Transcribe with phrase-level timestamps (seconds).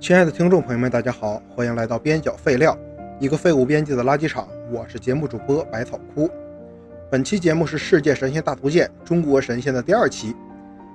[0.00, 2.76] 亲爱的听众朋友们，大家好，欢迎来到边角废料，
[3.18, 4.46] 一个废物编辑的垃圾场。
[4.70, 6.30] 我是节目主播百草枯。
[7.10, 10.34] 本期节目是《世界神仙大图鉴》中国神仙的第二期。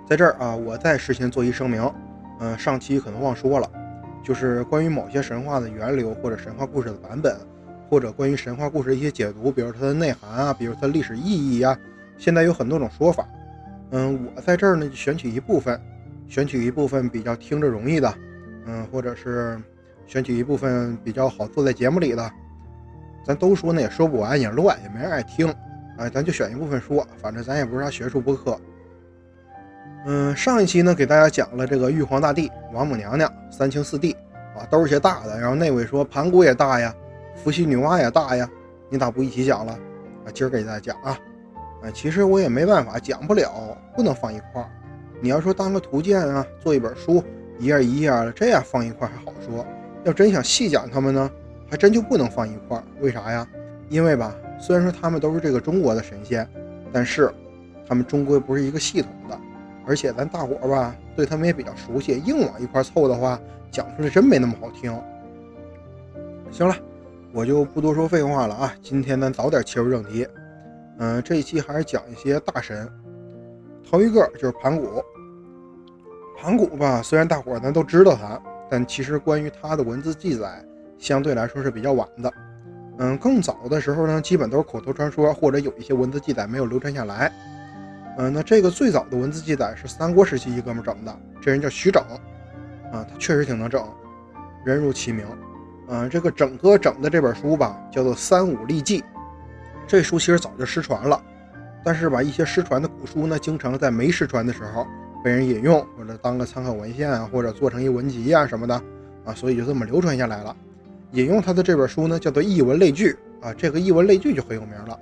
[0.08, 1.92] 在这儿啊，我再事先做一声明，
[2.40, 3.70] 嗯，上期可能忘说了，
[4.24, 7.36] 就是关于某些神话的源流或者神话故事的版本，
[7.90, 11.78] 或者关于神话故事一些解读，比如它的内涵啊，比如它的历史意义呀，
[12.18, 13.28] 现在有很多种说法。
[13.92, 15.80] 嗯，我在这儿呢选取一部分，
[16.28, 18.14] 选取一部分比较听着容易的，
[18.70, 19.60] 嗯，或者是
[20.06, 22.32] 选取一部分比较好做在节目里的。
[23.26, 25.52] 咱都说呢也说不完，也乱，也没人爱听，
[25.98, 28.60] 哎，咱就选一部分说，反正咱也不是啥学术播客。
[30.06, 34.16] 嗯，上一期呢给大家讲了这个玉皇大帝、王母娘娘、三清四帝
[34.56, 35.40] 啊，都是些大的。
[35.40, 36.94] 然后那位说盘古也大呀，
[37.36, 38.48] 伏羲女娲也大呀，
[38.88, 39.74] 你咋不一起讲了？
[39.74, 41.18] 啊，今儿给大家讲啊，
[41.84, 44.70] 啊，其实我也没办法讲不了，不能放一块儿。
[45.22, 47.22] 你要说当个图鉴啊，做一本书，
[47.60, 49.66] 一页一页的这样放一块还好说，
[50.06, 51.30] 要真想细讲他们呢，
[51.70, 52.82] 还真就不能放一块。
[53.02, 53.48] 为啥呀？
[53.90, 56.48] 因为吧，虽然说他们都是这个中国的神仙，
[56.92, 57.32] 但是
[57.88, 59.38] 他们终归不是一个系统的。
[59.86, 64.96] 而且咱大伙儿吧，对他们也比较熟悉，硬往一块凑的话，讲出来真没那么好听。
[66.52, 66.76] 行了，
[67.34, 68.74] 我就不多说废话了啊！
[68.82, 70.28] 今天咱早点切入正题。
[71.00, 72.88] 嗯，这一期还是讲一些大神。
[73.90, 75.04] 头一个就是盘古。
[76.42, 80.64] 盘古吧，虽然大伙儿咱都知道他，但其实关于他的文字记载
[80.98, 82.34] 相对来说是比较晚的。
[82.98, 87.30] 嗯，更早的时候呢，基本都是口头传说，或者有一些文字记载没有流传下来。
[88.18, 92.02] 嗯，那这个最早的文字记载是三国时期一哥们整的，这人叫徐整，
[92.94, 93.86] 啊，他确实挺能整，
[94.64, 95.26] 人如其名。
[95.90, 99.02] 嗯，这个整哥整的这本书吧，叫做《三五历记》，
[99.86, 101.22] 这书其实早就失传了，
[101.84, 104.88] 但是吧，一些失传的古书呢，经常在没失传的时候
[105.24, 108.76] 被人引用，或者当个参考文献啊，或者做成一文集啊什么的，
[109.26, 110.56] 啊，所以就这么流传下来了。
[111.12, 115.00] 引用他的这本书呢，叫做《译文类聚》，啊，这个译文类聚就很有名了。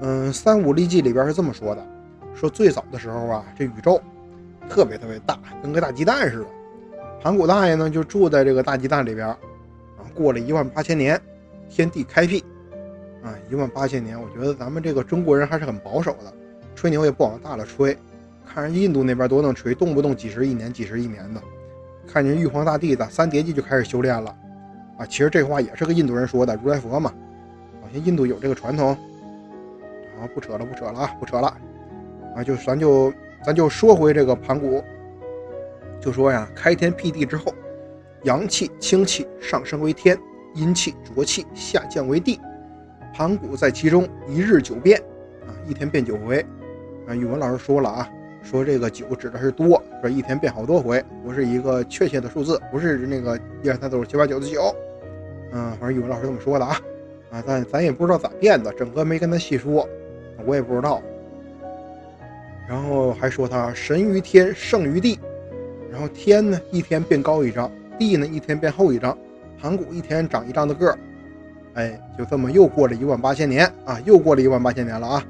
[0.00, 1.86] 嗯，《三五历记》里边是这么说的。
[2.34, 4.00] 说最早的时候啊，这宇宙
[4.68, 6.46] 特别特别大，跟个大鸡蛋似的。
[7.22, 9.38] 盘古大爷呢就住在这个大鸡蛋里边啊。
[10.14, 11.20] 过了一万八千年，
[11.68, 12.42] 天地开辟
[13.22, 16.32] 啊，一万八千年，我觉得咱们这个中国人还是很保守的，
[16.74, 17.96] 吹牛也不往大了吹。
[18.46, 21.42] 看人印度那边多能吹，动不动几十亿年、几十亿年的。
[22.06, 24.34] 看人玉皇大帝的三叠纪就开始修炼了
[24.96, 25.04] 啊。
[25.04, 27.12] 其实这话也是个印度人说的，如来佛嘛，
[27.82, 28.96] 好像印度有这个传统。
[30.18, 31.54] 啊，不扯了，不扯了啊，不扯了。
[32.34, 33.12] 啊，就咱就
[33.44, 34.82] 咱就说回这个盘古，
[36.00, 37.52] 就说呀，开天辟地之后，
[38.22, 40.18] 阳气清气上升为天，
[40.54, 42.40] 阴气浊气下降为地，
[43.12, 44.98] 盘古在其中一日九变，
[45.46, 46.40] 啊，一天变九回。
[47.06, 48.08] 啊，语文老师说了啊，
[48.48, 54.74] 说这个九指的是多，说一天变好多回，不是一个确切的数字，不是那个一二三四五七八九的九。
[55.52, 56.80] 嗯，反正语文老师这么说的啊，
[57.30, 59.88] 啊，但咱也不知道咋变的，整个没跟他细说，
[60.44, 61.02] 我也不知道。
[62.68, 65.18] 然后还说他神于天，圣于地，
[65.90, 69.16] 然后天呢一天变高一丈，地呢一天变厚一丈，
[69.60, 70.98] 盘古一天长一丈的个儿，
[71.74, 75.24] 哎，就这么又过了一万八千年啊，又过了一万八千年了啊，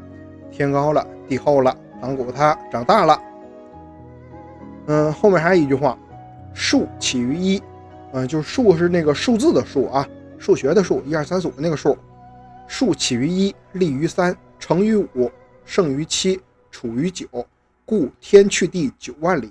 [0.51, 3.21] 天高了，地厚了，盘古他长大了。
[4.87, 5.99] 嗯，后面还有一句话，
[6.55, 7.63] 数起于一，
[8.13, 10.09] 嗯，就是数是那个数字的数啊，
[10.39, 11.97] 数学的数，一二三四五那个数，
[12.67, 15.31] 数起于一，立于三，成于五，
[15.65, 16.41] 胜于七。
[16.69, 17.27] 处于九，
[17.87, 19.51] 故天去地九万里。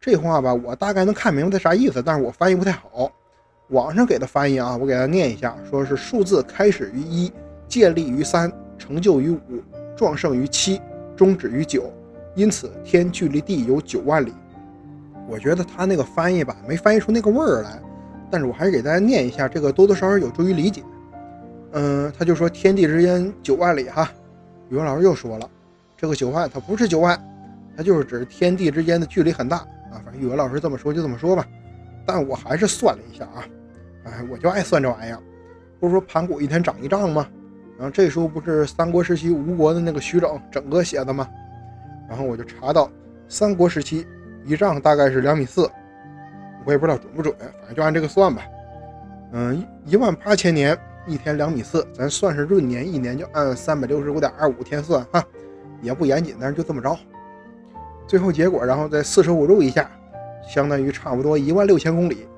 [0.00, 3.12] 这话吧，我大概能看明白它啥意思，但是我翻译不太好。
[3.68, 7.30] 网上给的翻译啊，我给他念一下，说是数字开始于一，
[7.68, 9.62] 建立于三，成就于五，
[9.94, 10.80] 壮盛于七，
[11.16, 11.92] 终止于九，
[12.34, 14.32] 因此天距离地有九万里。
[15.28, 17.80] 我觉得他那个翻译吧，没翻译出那个味儿来，
[18.30, 20.82] 但是我还是给大家念一下，这个多多少少有助于理解。
[21.72, 24.10] 嗯，他就说天地之间九万里哈。
[24.68, 25.48] 语文老师又说了。
[25.96, 27.18] 这个九万它不是九万，
[27.76, 30.02] 它就是指天地之间的距离很大啊。
[30.04, 31.46] 反正语文老师这么说就这么说吧。
[32.04, 33.46] 但我还是算了一下啊，
[34.04, 35.18] 哎，我就爱算这玩意儿。
[35.78, 37.28] 不是说盘古一天长一丈吗？
[37.82, 41.28] 然后这书不是三国时期吴国的那个徐整整个写的吗？
[42.08, 42.88] 然后我就查到
[43.28, 44.06] 三国时期
[44.44, 45.68] 一丈大概是两米四，
[46.64, 48.42] 我也不知道准不准，反正就按这个算吧。
[49.32, 55.20] 嗯，一万八千年一天两米四，咱算是闰年，一年就按三百六十五点二五天算哈。
[55.80, 56.96] 也不严谨，但是就这么着。
[58.06, 59.90] 最后结果，然后再四舍五入一下，
[60.48, 62.28] 相当于差不多一万六千公里。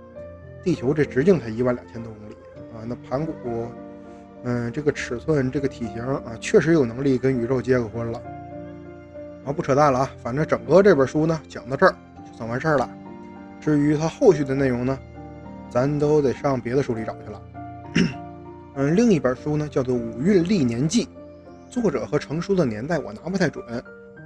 [0.63, 2.35] 地球这直径才一万两千多公里
[2.73, 2.81] 啊！
[2.87, 3.33] 那盘古，
[4.45, 8.23] 嗯，这个尺寸、这个体型啊，确实有能力跟宇宙结个婚了。
[9.47, 10.11] 啊，不扯淡了啊！
[10.23, 11.95] 反正整个这本书呢，讲到这儿
[12.27, 12.89] 就算完事儿了。
[13.61, 14.99] 至于它后续的内容呢，
[15.71, 17.43] 咱都得上别的书里找去了。
[18.77, 21.07] 嗯，另一本书呢叫做《五运历年记》，
[21.71, 23.65] 作者和成书的年代我拿不太准，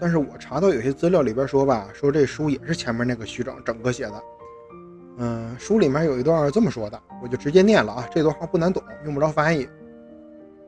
[0.01, 4.23] 但是我查到有些资料里边说吧，说这书也是前面那个徐整整个写的。
[5.19, 9.69] 嗯，书里面有一段这么说的，我就直接念了啊，这段话不难懂，用不着翻译。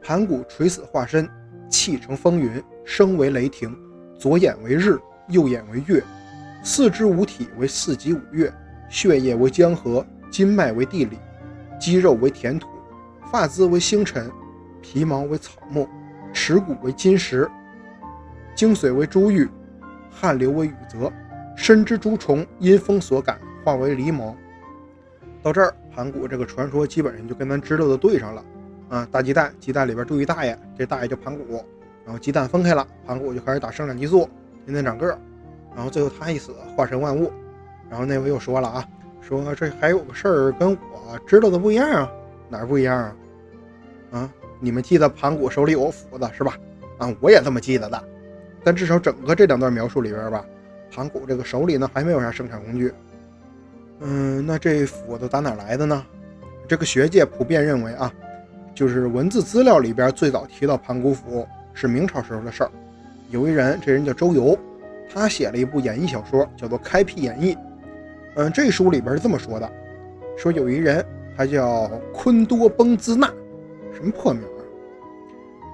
[0.03, 1.29] 盘古垂死化身，
[1.69, 3.77] 气成风云，声为雷霆，
[4.19, 4.99] 左眼为日，
[5.29, 6.03] 右眼为月，
[6.63, 8.53] 四肢五体为四极五岳，
[8.89, 11.19] 血液为江河，筋脉为地理，
[11.79, 12.69] 肌肉为田土。
[13.31, 14.29] 发丝为星辰，
[14.81, 15.87] 皮毛为草木，
[16.33, 17.49] 耻骨为金石，
[18.57, 19.49] 精髓为珠玉，
[20.11, 21.13] 汗流为雨泽，
[21.55, 24.35] 身之诸虫因风所感，化为狸毛。
[25.43, 28.45] 到这儿，盘古这个传说基本上就跟咱知道的对上了
[28.91, 29.09] 啊！
[29.11, 31.65] 大鸡蛋，鸡蛋里边住一大爷，这大爷叫盘古，
[32.05, 34.29] 然后鸡蛋分开了，盘古就开始打生长激素，
[34.67, 35.17] 天天长个儿，
[35.75, 37.33] 然后最后他一死，化身万物。
[37.89, 38.89] 然后那位又说了啊，
[39.21, 42.13] 说这还有个事儿跟我知道的不一样啊，
[42.49, 43.17] 哪儿不一样啊？
[44.11, 46.59] 啊，你们记得盘古手里有斧子是吧？
[46.99, 48.05] 啊，我也这么记得的。
[48.65, 50.45] 但至少整个这两段描述里边吧，
[50.93, 52.93] 盘古这个手里呢还没有啥生产工具。
[54.01, 56.05] 嗯，那这斧子打哪来的呢？
[56.69, 58.13] 这个学界普遍认为啊，
[58.75, 62.71] 就是文字资料里边最早提到盘古斧是明朝时候的事儿。
[63.31, 64.59] 有一人，这人叫周游，
[65.13, 67.55] 他写了一部演义小说，叫做《开辟演义》。
[68.37, 69.71] 嗯，这书里边是这么说的：
[70.37, 71.05] 说有一人，
[71.37, 73.27] 他叫昆多崩兹那。
[73.93, 74.63] 什么破名啊！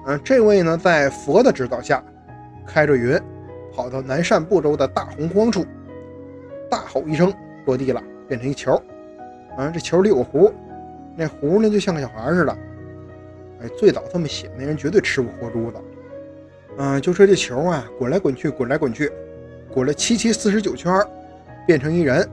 [0.07, 2.03] 嗯，这位呢，在佛的指导下，
[2.65, 3.17] 开着云，
[3.73, 5.65] 跑到南赡部洲的大洪荒处，
[6.69, 7.33] 大吼一声，
[7.65, 8.81] 落地了，变成一球。
[9.57, 10.51] 嗯，这球里有个壶，
[11.15, 12.57] 那壶呢，就像个小孩似的。
[13.61, 15.77] 哎，最早这么写，那人绝对吃过活珠子。
[16.77, 19.11] 嗯，就说这球啊，滚来滚去，滚来滚去，
[19.73, 20.93] 滚了七七四十九圈，
[21.65, 22.27] 变成一人。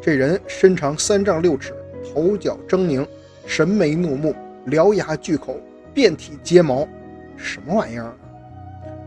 [0.00, 3.06] 这人身长三丈六尺，头角狰狞，
[3.46, 4.34] 神眉怒目。
[4.66, 5.56] 獠牙巨口，
[5.92, 6.88] 遍体皆毛，
[7.36, 8.12] 什么玩意儿？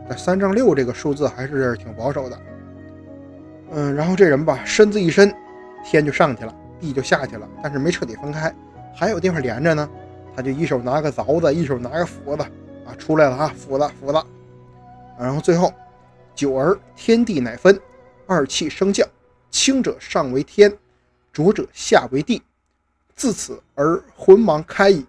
[0.07, 2.39] 但三丈六这个数字还是挺保守的。
[3.71, 5.33] 嗯，然后这人吧，身子一伸，
[5.83, 8.53] 天就上去了，地就下去了，但是没彻底分开，
[8.93, 9.89] 还有地方连着呢。
[10.35, 12.43] 他就一手拿个凿子，一手拿个斧子，
[12.85, 14.21] 啊，出来了啊，斧子斧子。
[15.17, 15.73] 然后最后，
[16.35, 17.79] 久而天地乃分，
[18.27, 19.07] 二气升降，
[19.49, 20.71] 轻者上为天，
[21.31, 22.41] 浊者下为地，
[23.15, 25.05] 自此而魂芒开矣。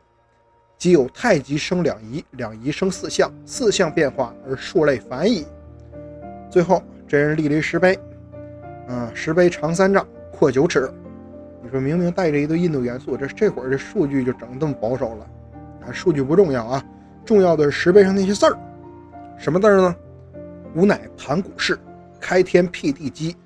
[0.79, 5.47] 即有太极生两仪，两仪生四象，四象变化而数类繁矣。
[6.51, 7.99] 最后，这人立了一石碑，
[8.87, 10.93] 嗯，石碑长三丈，阔九尺。
[11.67, 15.27] 你说明明带着一堆印度元素，这这会儿这数据就整这么保守了？
[15.85, 16.85] 啊，数据不重要啊，
[17.25, 18.57] 重要的是石碑上那些字儿。
[19.37, 19.97] 什么字儿呢？
[20.77, 21.77] 吾乃盘古氏，
[22.21, 23.37] 开天辟地基，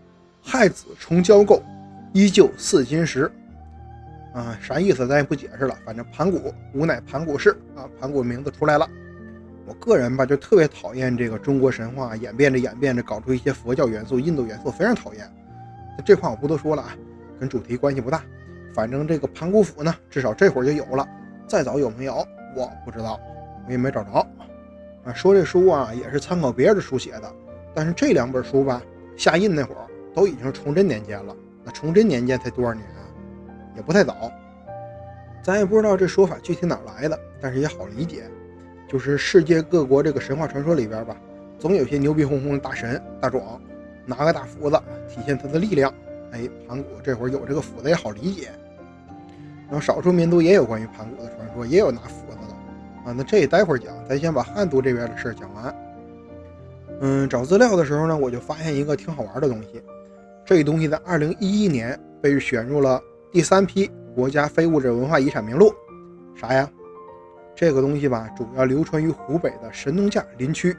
[0.43, 1.63] 亥子重交构，
[2.13, 3.25] 依旧四金石。
[4.35, 8.87] 啊，啥意思咱也不解释了，反正盘古吾乃盘古氏啊，盘古名字出来了。
[9.65, 15.27] 我个人吧就特别讨厌这个中国神话演变着演变着搞出一些佛教元素、印度元素，非常讨厌。
[16.05, 16.91] 这话我不多说了啊，
[17.41, 18.23] 跟主题关系不大。
[18.73, 21.09] 反正这个盘古斧呢，至少这会儿就有了，
[21.49, 23.19] 再早有没有我不知道，
[23.67, 24.11] 我也没找着。
[25.03, 27.33] 啊，说这书啊也是参考别人的书写的，
[27.75, 28.81] 但是这两本书吧
[29.17, 29.81] 下印那会儿
[30.15, 33.03] 都已经是崇祯年间了，那崇祯年间才多少年啊？
[33.75, 34.31] 也不太早，
[35.43, 38.25] 咱也不知道这说法具体哪来的，但是也好理解，
[38.87, 41.17] 就是世界各国这个神话传说里边吧，
[41.59, 43.61] 总有些牛逼哄哄的大神大壮，
[44.07, 45.93] 拿个大斧子体现他的力量。
[46.33, 48.51] 哎，盘古这会儿有这个斧子也好理解。
[49.67, 53.15] 然后少数民族也有关于盘古的传说，也有拿斧子的啊。
[53.17, 55.75] 那这待会儿讲，咱先把汉族这边的事儿讲完。
[57.01, 59.83] 嗯，找资料的时候呢，我就发现一个挺好玩的东西，
[60.45, 63.01] 这东西在二零一一年被选入了。
[63.33, 65.73] 第三批国家非物质文化遗产名录，
[66.35, 66.69] 啥呀？
[67.55, 70.77] 这个东西吧，主要流传于湖北的神农架林区、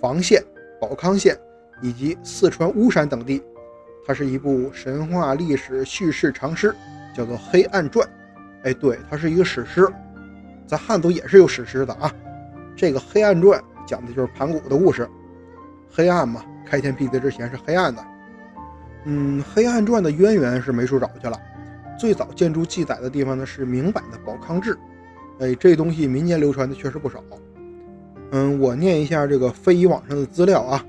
[0.00, 0.40] 房县、
[0.80, 1.36] 保康县
[1.82, 3.42] 以及四川巫山等地。
[4.08, 6.74] 它是一部神话历史叙事长诗，
[7.14, 8.08] 叫做《黑暗传》。
[8.62, 9.86] 哎，对，它是一个史诗。
[10.66, 12.10] 在汉族也是有史诗的啊。
[12.74, 15.06] 这个《黑暗传》讲的就是盘古的故事。
[15.92, 18.02] 黑暗嘛，开天辟地之前是黑暗的。
[19.04, 21.38] 嗯，《黑暗传》的渊源是没处找去了。
[21.98, 24.74] 最早建筑记载的地方呢是明版的《宝康志》，
[25.40, 27.22] 哎，这东西民间流传的确实不少。
[28.32, 30.82] 嗯，我念一下这个非遗网上的资料啊。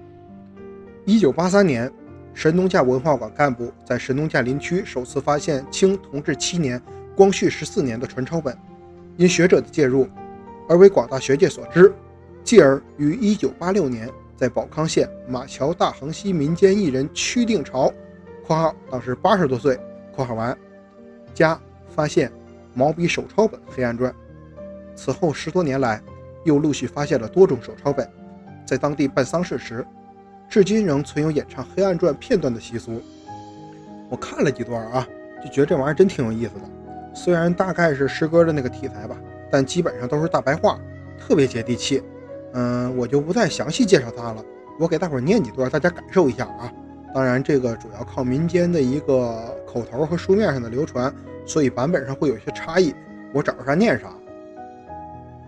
[1.05, 1.91] 一九八三年，
[2.33, 6.81] 神农架文化馆干部在神农架林区首次发现清同治七年、
[7.15, 8.57] 光绪十四年的传抄本，
[9.17, 10.07] 因学者的介入
[10.69, 11.91] 而为广大学界所知，
[12.43, 17.91] 继而于一九八六年在保康县马桥大横溪民间艺人屈定朝
[18.45, 19.77] （括号当时八十多岁）。
[20.15, 20.57] 括号完，
[21.33, 21.59] 加
[21.89, 22.31] 发现
[22.73, 24.11] 毛笔手抄本《黑暗传》。
[24.95, 26.01] 此后十多年来，
[26.45, 28.09] 又陆续发现了多种手抄本。
[28.65, 29.85] 在当地办丧事时，
[30.49, 32.99] 至今仍存有演唱《黑暗传》片段的习俗。
[34.09, 35.07] 我看了几段啊，
[35.43, 36.61] 就觉得这玩意儿真挺有意思的。
[37.13, 39.15] 虽然大概是诗歌的那个题材吧，
[39.51, 40.79] 但基本上都是大白话，
[41.19, 42.01] 特别接地气。
[42.53, 44.43] 嗯，我就不再详细介绍它了。
[44.79, 46.73] 我给大伙儿念几段，大家感受一下啊。
[47.13, 51.13] 当然，这个主要靠民间的一个口头和书面上的流传，
[51.45, 52.95] 所以版本上会有些差异。
[53.33, 54.07] 我找着啥念啥。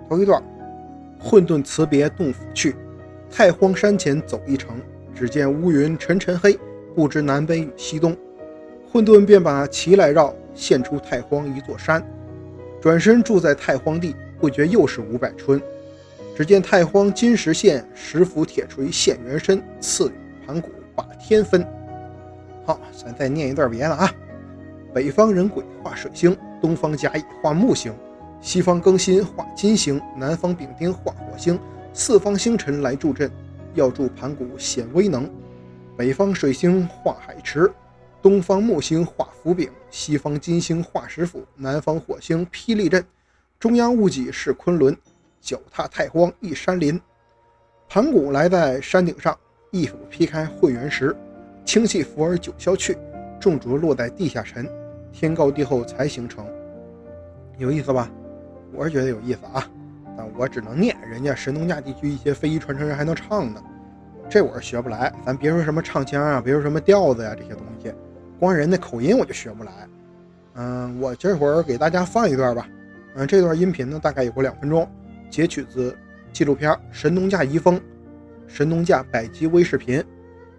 [0.08, 0.44] 头一段：
[1.20, 2.76] 混沌辞别洞府去，
[3.32, 4.80] 太荒山前走一程。
[5.22, 6.60] 只见乌云沉沉黑，
[6.96, 8.18] 不知南北与西东。
[8.92, 12.04] 混沌便把旗来绕，现出太荒一座山。
[12.82, 15.62] 转身住在太荒地，不觉又是五百春。
[16.36, 20.12] 只见太荒金石现，石斧铁锤现原身，赐予
[20.48, 21.64] 盘古把天分。
[22.66, 24.12] 好，咱再念一段别的啊。
[24.92, 27.94] 北方人鬼画水星，东方甲乙画木星，
[28.42, 31.60] 西方庚辛画金星，南方丙丁画火星。
[31.94, 33.30] 四方星辰来助阵，
[33.74, 35.30] 要助盘古显威能。
[35.98, 37.72] 北方水星化海池，
[38.22, 43.04] 东方木星化斧柄，西方金星化石斧，南方火星霹雳阵，
[43.60, 44.98] 中央戊己是昆仑。
[45.40, 47.02] 脚踏太荒一山林，
[47.90, 49.36] 盘古来在山顶上，
[49.72, 51.16] 一斧劈开混元石，
[51.66, 52.96] 清气拂而九霄去，
[53.40, 54.70] 重浊落在地下沉，
[55.12, 56.46] 天高地厚才形成。
[57.58, 58.12] 有意思吧？
[58.72, 59.68] 我是觉得有意思啊，
[60.38, 63.62] 我只能念，人家神农架地区一些非遗传承人还能唱呢，
[64.30, 65.12] 这我是学不来。
[65.26, 67.94] 咱别说什么唱腔啊，别说什么调子呀这些东西，
[68.40, 69.72] 光人那口音我就学不来。
[70.56, 72.68] 嗯，我这会儿给大家放一段吧。
[73.16, 74.88] 嗯，这段音频呢大概有个两分钟。
[75.30, 75.96] 截取自
[76.34, 77.78] 纪录片《神农架遗风》，
[78.48, 80.04] 神农架百集微视频。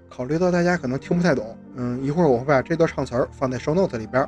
[0.08, 4.22] 考虑到大家可能听不太懂，嗯，一会儿我会把这段唱词儿放在 show note 里边，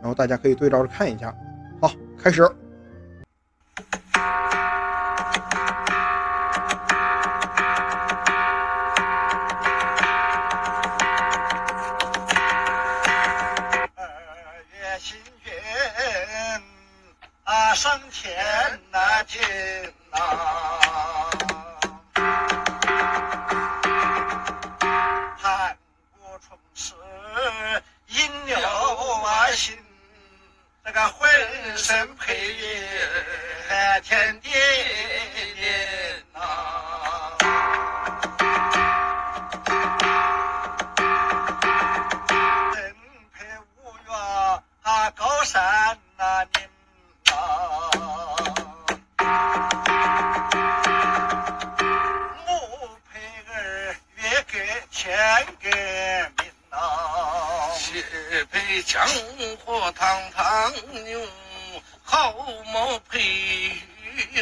[0.00, 1.34] 然后大家可以对照着看一下。
[1.80, 2.46] 好，开始。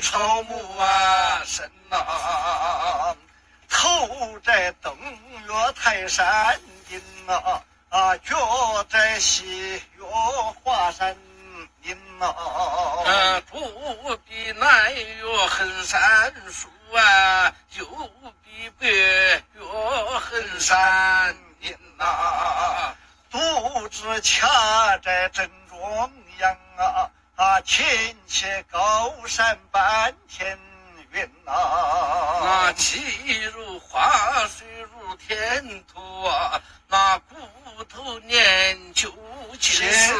[0.05, 3.17] 草木啊神呐，
[3.71, 10.05] 头在登岳泰山顶啊，啊脚在西岳
[10.63, 11.17] 华山
[11.83, 17.87] 顶啊，左比南岳衡山树啊，右
[18.45, 19.63] 比北岳
[20.21, 22.95] 衡山顶啊。
[23.31, 27.85] 独自卡在正中央啊啊，亲
[28.29, 30.57] 切高山半天
[31.11, 31.53] 云呐，
[32.45, 37.35] 那气如花水如天土啊，那骨
[37.89, 39.13] 头年久
[39.59, 40.15] 尽是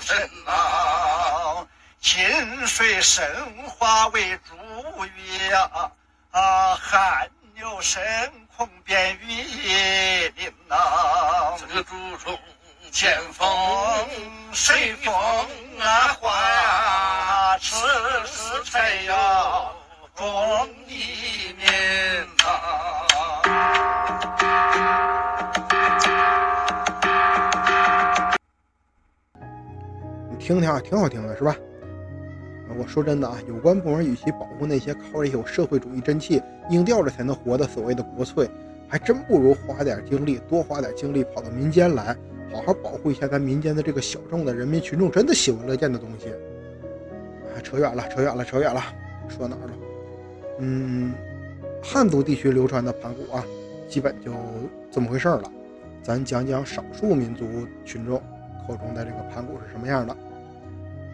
[0.00, 1.66] 神呐，
[1.98, 3.24] 金水生
[3.66, 4.54] 化为珠
[5.06, 5.90] 玉啊
[6.30, 8.02] 啊，汗牛生
[8.54, 12.38] 空变雨林呐，这个竹虫
[12.90, 13.46] 前风
[14.52, 15.14] 随风
[15.78, 17.76] 啊花，此
[18.26, 19.72] 时才要
[20.16, 22.44] 装一面呐。
[30.30, 31.54] 你听听啊，挺好听的，是吧？
[32.78, 38.48] 我说真的啊，有关部门与其保护那些靠着有社会主义真气硬吊着才能活的所谓的国粹，
[38.88, 42.16] 还真不如花点精力，多花点精力跑到民间来，
[42.52, 46.28] 好好保护一下咱民间的这个小众的人民群众真的喜闻乐见的东西。
[46.28, 48.82] 啊，扯远了，扯远了，扯远了，
[49.28, 49.72] 说哪儿了？
[50.60, 51.12] 嗯，
[51.82, 53.44] 汉族地区流传的盘古啊，
[53.88, 54.32] 基本就
[54.90, 55.42] 这么回事了。
[56.02, 57.44] 咱讲讲少数民族
[57.84, 58.18] 群众
[58.66, 60.16] 口中的这个盘古是什么样的。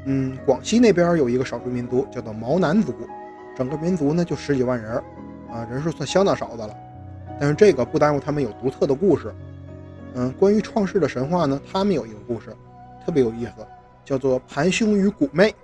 [0.06, 2.94] 嗯，广西那边有一个少数民族叫做毛南族，
[3.56, 4.92] 整个民族呢就十几万人，
[5.50, 6.74] 啊，人数算相当少的了。
[7.40, 9.32] 但是这个不耽误他们有独特的故事。
[10.14, 12.54] 嗯，关于创世的神话呢，他们有一个故事
[13.04, 13.66] 特别有意思，
[14.04, 15.54] 叫做盘兄与古妹。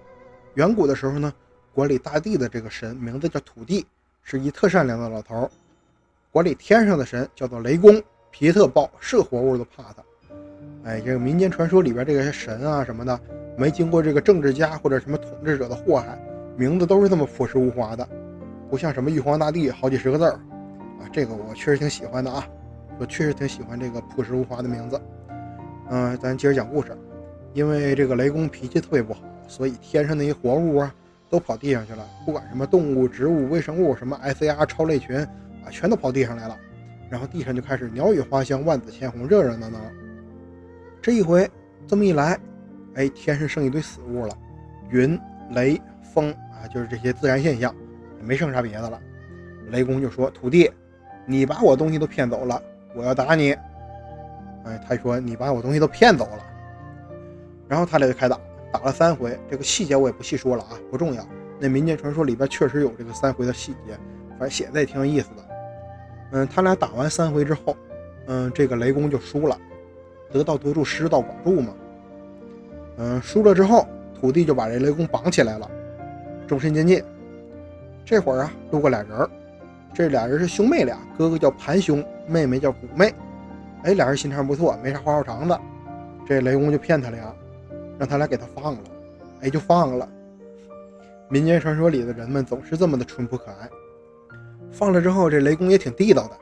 [0.54, 1.32] 远古的时候呢，
[1.72, 3.86] 管理大地的这个神名字叫土地，
[4.22, 5.50] 是一特善良的老头儿。
[6.32, 10.02] 管理天上的神叫做雷公，脾气特暴，是活物都怕他。
[10.84, 13.20] 哎，这个民间传说里边这个神啊什么的，
[13.56, 16.18] 没经过这个政治家或者什么统治者的祸害，
[16.56, 18.08] 名字都是这么朴实无华的，
[18.68, 21.06] 不像什么玉皇大帝好几十个字儿啊。
[21.12, 22.46] 这个我确实挺喜欢的啊。
[23.00, 25.00] 我确实挺喜欢这个朴实无华的名字。
[25.88, 26.94] 嗯，咱接着讲故事。
[27.54, 30.94] 因为这个雷公脾气特别不好，所以天上那些活物啊
[31.28, 32.06] 都跑地上去了。
[32.24, 36.56] 不管什么动物、植物、微生物，什么 SCR 超类群啊，全都跑地上来了。
[37.08, 39.78] 然后地上就开始鸟语花香、万紫千红，热热闹闹。
[41.02, 41.50] 这一回
[41.88, 42.38] 这么一来，
[42.94, 44.38] 哎，天上剩一堆死物了，
[44.90, 45.18] 云、
[45.52, 45.80] 雷、
[46.14, 47.74] 风啊，就是这些自然现象，
[48.22, 49.00] 没剩啥别的了。
[49.70, 50.70] 雷公就说：“土地，
[51.26, 52.62] 你把我东西都骗走了。”
[52.94, 53.52] 我要打你，
[54.64, 56.44] 哎，他说你把我东西都骗走了，
[57.68, 58.38] 然后他俩就开打，
[58.72, 61.26] 打了三回，这个细节我也不细说了啊，不重要。
[61.58, 63.92] 那民间传说里边确实有这个三回的细节，
[64.30, 65.42] 反正写的也挺有意思的。
[66.32, 67.76] 嗯，他俩打完三回之后，
[68.26, 69.58] 嗯，这个雷公就输了，
[70.32, 71.74] 得道得助，失道寡助嘛。
[72.96, 73.86] 嗯，输了之后，
[74.20, 75.70] 土地就把这雷公绑起来了，
[76.46, 77.02] 终身监禁。
[78.04, 79.28] 这会儿啊，路过俩人。
[79.92, 83.12] 这俩人是兄妹俩，哥哥叫盘兄，妹妹叫古妹。
[83.82, 85.58] 哎，俩人心肠不错，没啥花花肠子。
[86.26, 87.34] 这雷公就骗他俩，
[87.98, 88.80] 让他俩给他放了。
[89.40, 90.08] 哎，就放了。
[91.28, 93.68] 民间传说里的人们总是这么的淳朴可爱。
[94.70, 96.36] 放了之后，这雷公也挺地道的，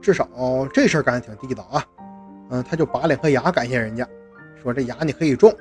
[0.00, 0.28] 至少
[0.72, 1.84] 这事儿干的挺地道啊。
[2.50, 4.06] 嗯，他就拔两颗牙感谢人家，
[4.62, 5.52] 说这牙你可以种。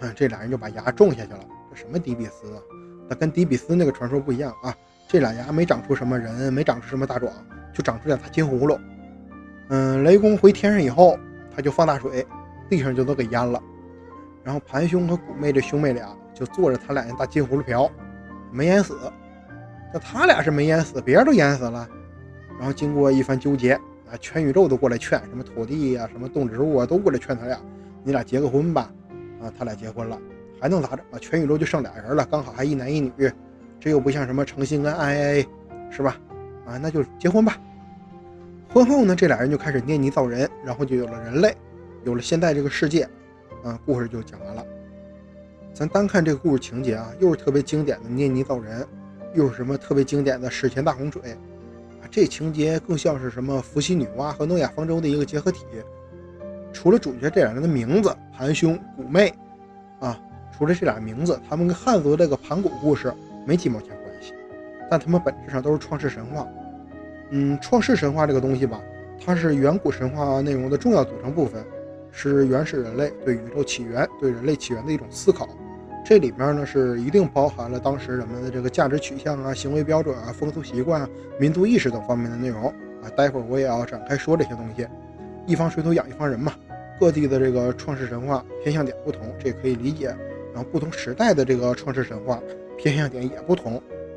[0.00, 1.40] 嗯，这俩人就把牙种下去了。
[1.70, 2.60] 这什么迪比斯啊？
[3.08, 4.74] 那跟迪比斯那个传说不一样啊。
[5.12, 7.32] 这俩牙没长出什么人，没长出什么大壮，
[7.72, 8.78] 就长出俩大金葫芦。
[9.70, 11.18] 嗯，雷公回天上以后，
[11.52, 12.24] 他就放大水，
[12.68, 13.60] 地上就都给淹了。
[14.44, 17.90] 然后盘兄和古妹这兄妹俩就坐着他俩那大金葫芦瓢，
[18.52, 18.96] 没淹死。
[19.92, 21.88] 那他俩是没淹死，别人都淹死了。
[22.56, 27.58] 然后经过一番纠结，啊，全宇宙都过来劝，什么土地呀，什么动植物啊，都过来劝他俩，
[28.04, 28.88] 你俩结个婚吧。
[29.42, 30.16] 啊，他俩结婚了，
[30.60, 31.18] 还能咋整啊？
[31.20, 33.12] 全宇宙就剩俩人了，刚好还一男一女。
[33.80, 35.48] 这又不像什么诚心跟 I A，
[35.90, 36.16] 是吧？
[36.66, 37.58] 啊，那就结婚吧。
[38.68, 41.56] 婚后呢，这俩人就开始捏泥造人，然后就有了人类，
[42.04, 43.08] 有了现在这个世界。
[43.64, 44.64] 啊，故事就讲完了。
[45.74, 48.86] 咱单看这个故事情节啊，又是特别经典的捏泥造人，
[49.34, 51.32] 又是什么特别经典的史前大洪水
[52.00, 52.04] 啊？
[52.10, 55.64] 这情节更像是什么伏羲女娲和诺亚方舟的一个结合体。
[56.72, 59.34] 除了主角这俩人的名字盘兄、古妹
[60.00, 60.18] 啊，
[60.56, 63.12] 除了这俩名字，他们跟汉族这个盘古故事。
[63.50, 64.32] 没几毛钱关系，
[64.88, 66.46] 但他们本质上都是创世神话。
[67.30, 68.80] 嗯，创世神话这个东西吧，
[69.20, 71.64] 它是远古神话内容的重要组成部分，
[72.12, 75.48] 是原始人类对宇宙起源、对人类起源的一种思考。
[76.04, 82.68] 这里面呢，是一定包含了当时人们的这个价值取向啊、行为标准啊、风俗习惯啊、民族意识等方面的内容
[83.02, 83.10] 啊。
[83.16, 84.86] 待会儿我也要展开说这些东西。
[85.44, 86.52] 一方水土养一方人嘛，
[87.00, 90.14] 各地的这个创世神话偏向点不同，这也可以理解。
[90.52, 92.40] 然后不同时代的这个创世神话。
[92.82, 93.76] 偏向点也不同，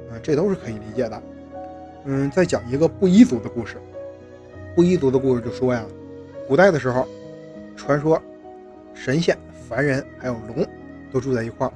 [0.10, 1.22] 啊，这都是可以理解的。
[2.06, 3.76] 嗯，再讲一个布依族的故事。
[4.74, 5.84] 布依族的故事就说呀，
[6.48, 7.06] 古代的时候，
[7.76, 8.22] 传说
[8.94, 10.66] 神仙、凡人还有龙
[11.12, 11.74] 都住在一块儿，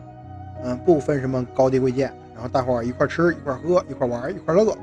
[0.64, 4.74] 嗯，不分什么高低贵贱，然后大伙儿一块吃、一块喝、一块玩、一块乐，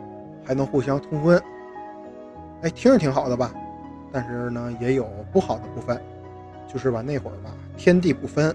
[0.45, 1.43] 还能互相通婚。
[2.61, 3.55] 哎，听着挺好的吧？
[4.13, 5.99] 但是呢，也有不好的部分，
[6.71, 8.55] 就是吧，那会儿吧，天地不分，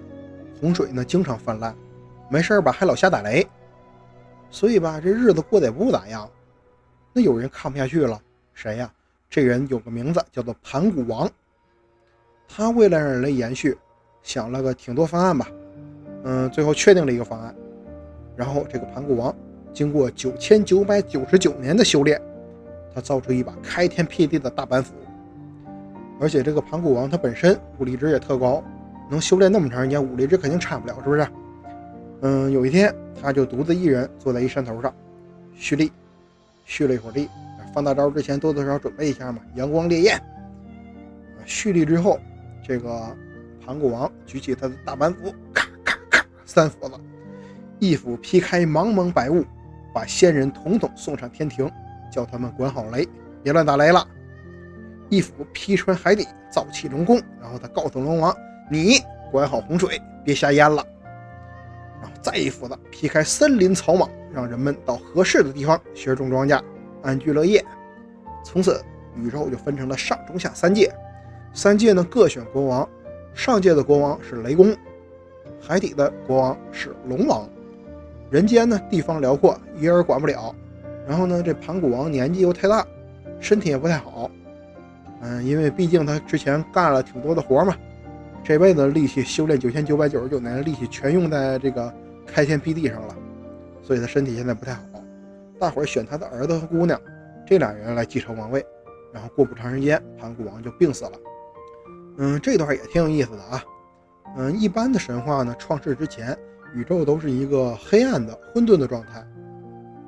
[0.61, 1.75] 洪水呢经常泛滥。
[2.29, 3.45] 没事吧，还老瞎打雷，
[4.49, 6.29] 所以吧，这日子过得也不咋样。
[7.11, 8.21] 那有人看不下去了，
[8.53, 8.91] 谁呀？
[9.29, 11.29] 这人有个名字叫做盘古王。
[12.47, 13.77] 他为了让人类延续，
[14.23, 15.47] 想了个挺多方案吧。
[16.23, 17.55] 嗯，最后确定了一个方案。
[18.35, 19.35] 然后这个盘古王
[19.73, 22.19] 经过九千九百九十九年的修炼，
[22.93, 24.93] 他造出一把开天辟地的大板斧。
[26.19, 28.63] 而且这个盘古王他本身武力值也特高，
[29.09, 31.27] 能修炼那么长时间，武力值肯定差不了，是不是？
[32.21, 34.93] 嗯，有一天，他就独自一人坐在一山头上
[35.55, 35.91] 蓄力，
[36.65, 37.29] 蓄了一会儿力，
[37.73, 40.21] 放大招之前多多少少准备一下嘛，阳光烈焰。
[41.45, 42.19] 蓄力之后，
[42.61, 43.15] 这个
[43.65, 46.95] 盘古王举起他的大板斧，咔咔咔三斧子，
[47.79, 49.45] 一斧劈开茫茫白雾，
[49.93, 51.71] 把仙人统统送上天庭，
[52.11, 53.07] 叫他们管好雷，
[53.41, 54.05] 别乱打雷了。
[55.07, 58.35] 一斧劈穿海底，造起龙宫，然后他告诉龙王，
[58.69, 58.99] 你
[59.31, 60.85] 管好洪水，别瞎淹了。
[62.01, 66.61] 然后再一斧子劈开森林草莽，让人们到合适的地方学种庄稼，
[67.01, 67.63] 安居乐业。
[68.43, 68.81] 从此，
[69.15, 70.91] 宇宙就分成了上中下三界。
[71.53, 72.87] 三界呢各选国王，
[73.33, 74.75] 上界的国王是雷公，
[75.59, 77.49] 海底的国王是龙王，
[78.29, 80.55] 人间呢地方辽阔，一人管不了。
[81.07, 82.85] 然后呢，这盘古王年纪又太大，
[83.39, 84.29] 身体也不太好。
[85.21, 87.75] 嗯，因为毕竟他之前干了挺多的活嘛，
[88.43, 91.93] 这辈子的力气修炼九千九百九十九年的，力气全用在这个
[92.25, 93.15] 开天辟地上了，
[93.83, 94.81] 所以他身体现在不太好。
[95.59, 96.99] 大伙儿选他的儿子和姑娘，
[97.45, 98.65] 这俩人来继承王位。
[99.11, 101.11] 然后过不长时间，盘古王就病死了。
[102.17, 103.63] 嗯，这段也挺有意思的啊。
[104.37, 106.37] 嗯，一般的神话呢，创世之前，
[106.75, 109.25] 宇宙都是一个黑暗的、混沌的状态。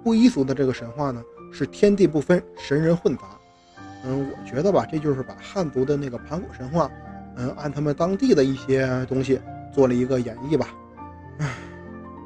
[0.04, 3.24] 不依俗的这个神话呢，是天地不分，神人混杂。
[4.06, 6.90] 嗯，我觉得吧，这就是把汉族的那个盘古神话，
[7.38, 9.40] 嗯，按他们当地的一些东西
[9.72, 10.68] 做了一个演绎吧。
[11.40, 11.48] 唉，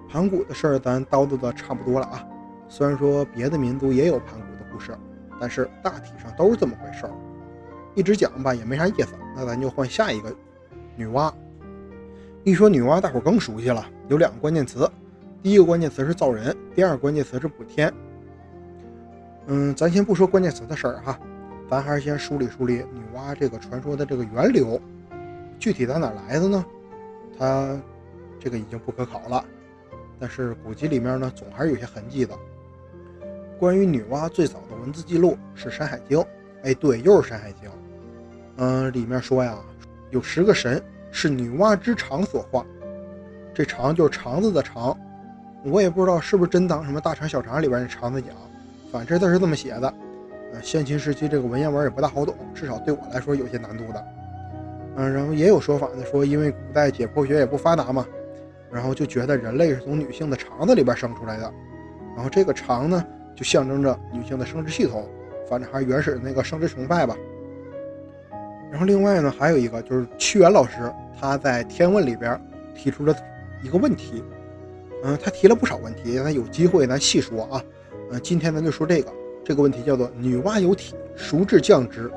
[0.09, 2.25] 盘古的事儿咱叨叨的差不多了啊。
[2.67, 4.97] 虽然说别的民族也有盘古的故事，
[5.39, 7.11] 但是大体上都是这么回事儿。
[7.93, 10.35] 一直讲吧也没啥意思，那咱就换下一个
[10.95, 11.31] 女娲。
[12.43, 14.89] 一说女娲，大伙更熟悉了，有两个关键词，
[15.41, 17.93] 第一个关键词是造人，第二个关键词是补天。
[19.47, 21.17] 嗯，咱先不说关键词的事儿哈。
[21.69, 24.79] 咱还是先梳理梳理女娲这个传说的这个源流，
[25.59, 26.65] 具体在哪来的呢？
[27.37, 27.79] 它
[28.39, 29.43] 这个已经不可考了，
[30.19, 32.37] 但是古籍里面呢，总还是有些痕迹的。
[33.59, 36.17] 关于女娲最早的文字记录是《山海经》，
[36.63, 37.69] 哎，对，又是《山海经》。
[38.57, 39.57] 嗯，里面说呀，
[40.11, 42.65] 有十个神是女娲之肠所化，
[43.53, 44.97] 这肠就是肠子的肠，
[45.63, 48.31] 我也不知道是不是真当什么大肠小肠里边那肠子讲，
[48.91, 49.93] 反正字是这么写的。
[50.53, 54.05] 呃先秦时期这个文言文也不大好懂，至少对我来说有些难度的。
[54.95, 58.05] 嗯，然后也有说法呢，说因为古代解剖学也不发达嘛，
[58.71, 61.53] 然后就觉得人类是从女性的肠子里边生出来的，
[62.15, 63.05] 然后这个肠呢
[63.35, 65.07] 就象征着女性的生殖系统，
[65.49, 67.15] 反正还是原始的那个生殖崇拜吧。
[68.71, 72.39] 然后另外呢还有一个就是屈原老师他在《天问》里边
[72.73, 73.15] 提出了
[73.63, 74.23] 一个问题，
[75.03, 77.63] 嗯，他提了不少问题，咱有机会咱细说啊。
[78.11, 79.11] 嗯，今天咱就说这个。
[79.43, 82.09] 这个问题叫做女娲有体，孰至降之？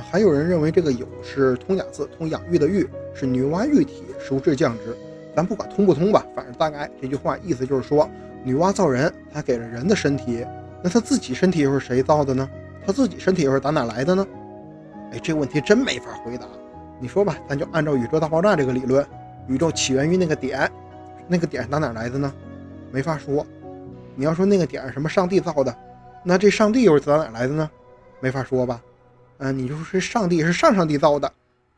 [0.00, 4.96] 还有人认为这个有是通假字，通养育的育，是女娲育体，孰至降之？
[5.34, 8.08] 咱不管通不通吧，反正大概这句话意思就是说，
[8.42, 10.46] 女娲造人，她给了人的身体，
[10.82, 12.48] 那她自己身体又是谁造的呢？
[12.86, 14.26] 她自己身体又是打哪来的呢？
[15.12, 16.46] 哎，这问题真没法回答。
[16.98, 19.04] 你说吧，咱就按照宇宙大爆炸这个理论，
[19.46, 20.70] 宇宙起源于那个点，
[21.28, 22.32] 那个点打哪来的呢？
[22.90, 23.46] 没法说。
[24.14, 25.76] 你要说那个点是什么上帝造的？
[26.24, 27.70] 那这上帝又是打哪来的呢？
[28.20, 28.80] 没法说吧。
[29.38, 31.30] 嗯，你就说上帝是上上帝造的，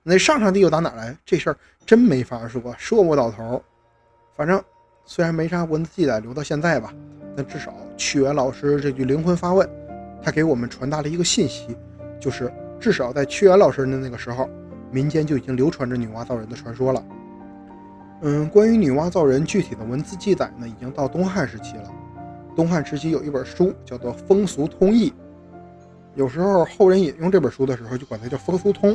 [0.03, 1.17] 那上上帝又打哪来？
[1.25, 3.63] 这事儿真没法说，说不到头。
[4.37, 4.63] 反正
[5.05, 6.93] 虽然没啥文字记载留到现在吧，
[7.37, 9.69] 但至少屈原老师这句灵魂发问，
[10.23, 11.77] 他给我们传达了一个信息，
[12.21, 14.49] 就是至少在屈原老师的那个时候，
[14.93, 17.05] 民间就已经流传着女娲造人的传说了。
[18.23, 21.91] 嗯，关于女娲造人具体的文字记载呢，已经到东汉时期了。
[22.55, 25.11] 东汉时期有一本书叫做《风俗通义》，
[26.19, 28.93] 有时候后人引用这本书的时候就管它叫《风俗通》。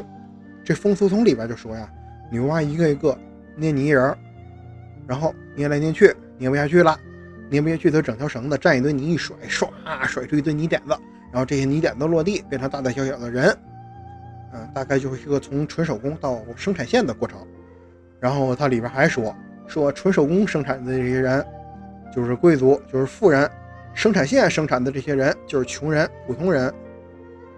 [0.61, 1.89] 这《风俗通》里边就说呀，
[2.29, 3.17] 女娲一个一个
[3.55, 4.13] 捏泥人，
[5.07, 6.99] 然后捏来捏去，捏不下去了，
[7.49, 9.69] 捏不下去，她整条绳子蘸一堆泥一甩，唰
[10.05, 10.97] 甩出一堆泥点子，
[11.31, 13.57] 然后这些泥点子落地变成大大小小的人，
[14.53, 17.39] 嗯，大概就是一个从纯手工到生产线的过程。
[18.19, 19.33] 然后它里边还说
[19.65, 21.43] 说纯手工生产的这些人。
[22.15, 23.49] 就是贵族，就是富人，
[23.95, 26.71] 生产线生产的这些人就是穷人、普通人。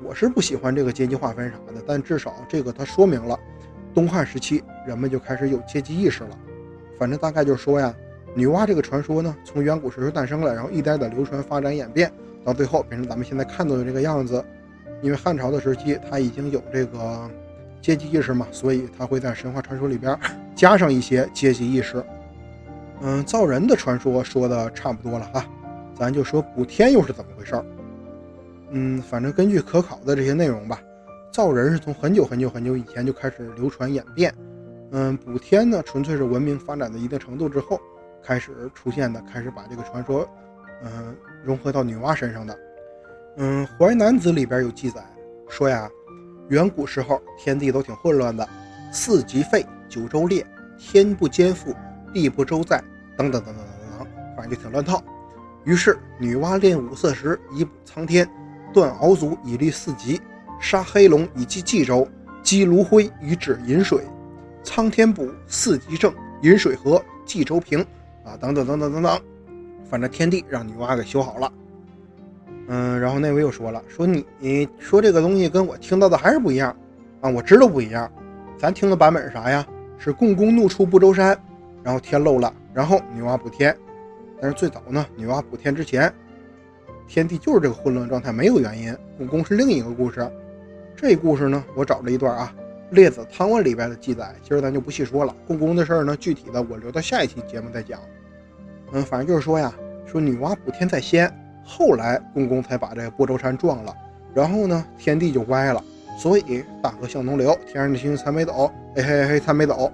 [0.04, 3.40] 我是不喜欢这个阶级划分啥的，但至少这个它说明了，
[3.94, 6.30] 东汉时期人们就开始有阶级意识了。
[6.98, 7.94] 反正大概就是说呀，
[8.34, 12.12] 女娲这个传说呢，从远古时候诞生了，然后一代的流传、发展、演变，
[12.44, 14.44] 到最后变成咱们现在看到的这个样子。
[15.02, 17.30] 因为汉朝的时期，它已经有这个
[17.82, 20.18] 阶级意识嘛，所以它会在神话传说里边
[20.56, 22.04] 加上一些阶级意识。
[23.02, 25.46] 嗯，造人的传说说的差不多了哈，
[25.94, 27.66] 咱就说补天又是怎么回事儿。
[28.72, 30.82] 嗯，反正根据可考的这些内容吧，
[31.32, 34.34] 造人是从很久很久很久以前就开始流传演变。
[34.92, 37.80] 嗯，补天呢，纯粹是文明发展到一定程度之后
[38.24, 40.28] 开始出现的，开始把这个传说，
[40.84, 42.58] 嗯，融合到女娲身上的。
[43.38, 45.04] 嗯，《淮南子》里边有记载
[45.50, 45.90] 说呀，
[46.50, 48.48] 远古时候天地都挺混乱的，
[48.92, 50.46] 四极废，九州裂，
[50.78, 51.76] 天不兼覆。
[52.14, 52.82] 地不周在，
[53.18, 55.04] 等等等等等等，反正就挺乱套。
[55.66, 58.26] 于是女娲炼五色石以补苍天，
[58.76, 60.22] 断鳌足以立四极，
[60.60, 62.06] 杀黑龙以济冀州，
[62.44, 64.02] 击炉灰以止饮水。
[64.64, 67.80] 苍天补，四极正，饮水和，冀州平。
[68.26, 69.22] 啊，等等等等等等，
[69.90, 71.54] 反正天地让女娲给修好了。
[72.68, 76.76] 嗯，然后那位又说了，说你你说这个东西跟我听到的还是不一样
[77.22, 78.12] 啊，我知道不一样，
[78.58, 79.66] 咱听的版本是啥呀？
[79.98, 81.40] 是共工怒出不周山，
[81.82, 83.74] 然后天漏了，然后女娲补天。
[84.42, 86.14] 但是最早呢，女娲补天之前，
[87.08, 88.96] 天地就是这个混乱状态，没有原因。
[89.18, 90.30] 共工是另一个故事。
[90.96, 92.54] 这故事呢，我找了一段啊，
[92.96, 95.36] 《列子汤问》里边的记载，今儿咱就不细说了。
[95.48, 98.00] 共工的事儿呢，具体的我留到下一期节目再讲。
[98.92, 99.74] 嗯，反正就是说呀，
[100.06, 101.32] 说女娲补天在先，
[101.64, 103.94] 后来共工才把这个不周山撞了，
[104.34, 105.84] 然后呢，天地就歪了。
[106.18, 109.92] 所以大河向东流，天上的星星参北斗，嘿嘿嘿参北斗。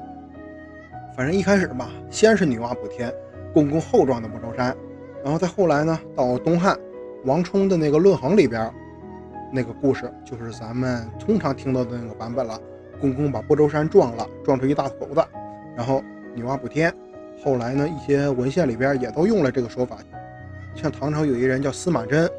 [1.15, 3.11] 反正一开始吧，先是女娲补天，
[3.53, 4.75] 共工后撞的不周山，
[5.23, 6.77] 然后再后来呢，到东汉
[7.23, 8.71] 王充的那个《论衡》里边，
[9.51, 12.59] 那个故事就是咱们通常听到的那个版本了。
[12.99, 15.23] 共工把不周山撞了，撞出一大口子，
[15.75, 16.03] 然后
[16.35, 16.93] 女娲补天。
[17.43, 19.97] 后来呢，一些文献里边也都用了这个说法，
[20.75, 22.29] 像唐朝有一人叫司马真。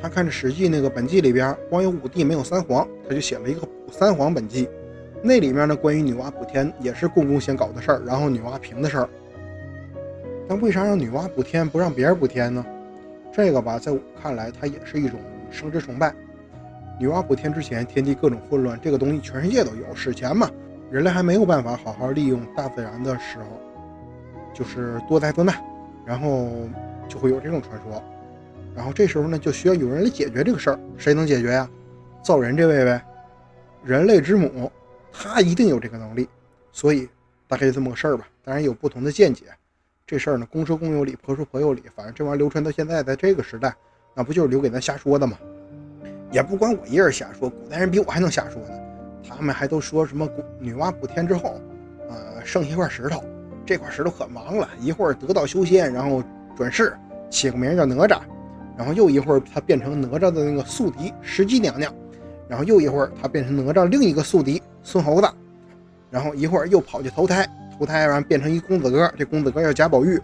[0.00, 4.68] 他看着《史记》那个本纪里边，光有五帝没有三皇，他就写了一个三皇本纪。
[5.22, 9.08] 那里面呢，关于女娲补天也是共工先搞的事儿，然后女娲平的事儿。
[10.48, 12.64] 但为啥让女娲补天，不让别人补天呢？
[13.32, 15.18] 这个吧，在我看来，它也是一种
[15.50, 16.14] 生殖崇拜。
[17.00, 19.94] 女娲补天之前，天地各种混乱，这个东西全世界都有。
[19.94, 20.50] 史前嘛，
[20.90, 23.46] 人类还没有办法好好利用大自然的时候，
[24.52, 25.56] 就是多灾多难，
[26.04, 26.50] 然后
[27.08, 28.02] 就会有这种传说。
[28.76, 30.78] 然后这时候呢，就需要有人来解决这个事儿。
[30.98, 31.68] 谁能解决呀？
[32.22, 33.02] 造人这位呗，
[33.82, 34.70] 人类之母，
[35.10, 36.28] 他一定有这个能力。
[36.70, 37.08] 所以
[37.48, 38.28] 大概就这么个事儿吧。
[38.44, 39.46] 当然有不同的见解。
[40.06, 41.82] 这事儿呢，公说公有理，婆说婆有理。
[41.94, 43.74] 反正这玩意儿流传到现在，在这个时代，
[44.14, 45.38] 那不就是留给咱瞎说的吗？
[46.30, 48.74] 也不管我一人瞎说，古代人比我还能瞎说呢。
[49.28, 51.60] 他们还都说什么女娲补天之后，
[52.08, 53.22] 呃，剩下一块石头，
[53.64, 56.22] 这块石头可忙了，一会儿得道修仙，然后
[56.56, 56.94] 转世，
[57.30, 58.20] 起个名叫哪吒。
[58.76, 61.94] 然后又一会儿，他变成哪吒的那个宿敌石矶娘娘，
[62.48, 65.28] 然后又一会儿，他变成哪吒另一个宿敌孙猴子，
[66.10, 67.46] 然后一会儿又跑去投胎，
[67.82, 70.16] 投胎完变成一公子哥，这公子哥叫贾宝玉，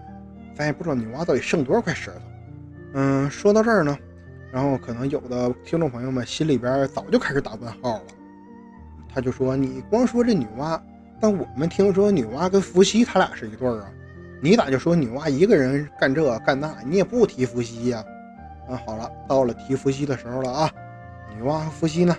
[0.55, 2.21] 咱也不知道女娲到底剩多少块石头。
[2.92, 3.99] 嗯，说到这儿呢，
[4.53, 8.03] 然后可能有的听众朋友们心里边早就开始打问号了，
[9.12, 10.81] 他就说：“你光说这女娲，
[11.21, 13.90] 但我们听说女娲跟伏羲他俩是一对儿啊，
[14.40, 18.05] 你咋就说女娲一个人干这干那，你也不提伏羲呀？”
[18.71, 20.71] 啊，好了，到了提伏羲的时候了啊！
[21.35, 22.16] 女娲和伏羲呢，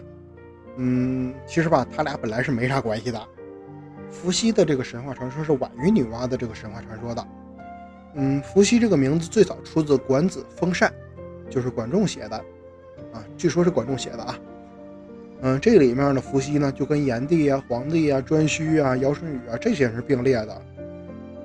[0.75, 3.25] 嗯，其实吧，他俩本来是没啥关系的。
[4.12, 7.28] 伏羲的这个神话传说是晚于女娲的这个神话传说的。
[8.15, 10.91] 嗯，伏羲这个名字最早出自《管子·封禅》，
[11.52, 12.36] 就是管仲写的
[13.13, 14.39] 啊，据说是管仲写的啊。
[15.41, 20.62] 嗯，这里面的伏羲呢，就跟炎帝啊、黄帝啊、颛顼啊、尧舜禹啊这些是并列的。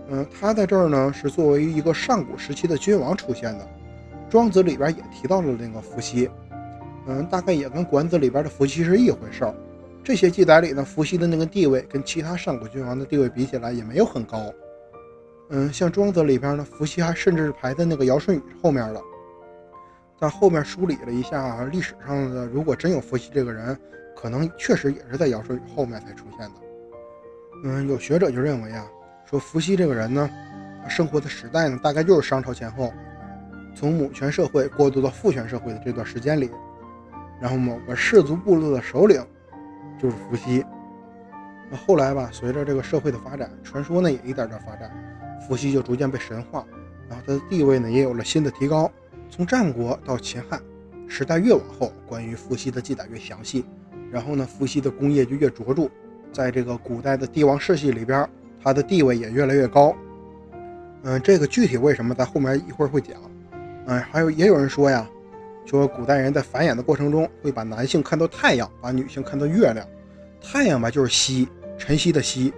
[0.09, 3.69] 嗯，他在这儿呢，是作为一个上古时期的君王出现的。
[4.31, 6.29] 庄子里边也提到了那个伏羲，
[7.07, 9.55] 嗯，大概也跟管子里边的伏羲是一回事儿。
[10.05, 14.53] 这些记载里呢，伏羲的那个地位跟其他上古君王的地位比起来也没有很高。
[15.49, 19.01] 嗯，像庄子里边呢，伏羲还甚至是排在那个尧舜禹后面了。
[20.19, 23.77] 但后面梳理了一下历史上的，如果真有伏羲这个人，
[24.15, 26.61] 可能确实也是在尧舜禹后面才出现的。
[27.65, 28.87] 嗯，有学者就认为啊，
[29.25, 30.31] 说伏羲这个人呢，
[30.89, 32.93] 生活的时代呢，大概就是商朝前后。
[33.75, 36.49] 从母权社会过渡到父权社会的这段时间里，
[37.41, 39.21] 然后某个氏族部落的首领
[40.05, 40.63] 就是伏羲。
[41.71, 44.91] 那后来吧，随着这个社会的发展，传说呢也一点点发展，
[45.49, 46.63] 伏羲就逐渐被神化，
[47.09, 48.91] 然后他的地位呢也有了新的提高。
[49.31, 50.61] 从战国到秦汉，
[51.09, 53.65] 时代越往后，关于伏羲的记载越详细，
[54.11, 55.89] 然后呢，伏羲的功业就越卓著，
[56.35, 58.29] 在这个古代的帝王世系里边，
[58.63, 59.97] 他的地位也越来越高。
[61.05, 63.17] 嗯，这个具体为什么，在后面一会儿会讲。
[63.87, 65.09] 嗯，还有也有人说呀，
[65.65, 69.87] 说古代人在繁衍的过程中会把男性看作太阳，把女性看作月亮。
[70.45, 72.53] 太阳吧就是羲，晨曦的曦。